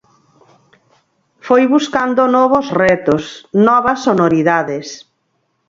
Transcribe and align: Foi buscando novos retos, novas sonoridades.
Foi 1.47 1.63
buscando 1.75 2.21
novos 2.37 2.67
retos, 2.83 3.23
novas 3.67 3.99
sonoridades. 4.07 4.87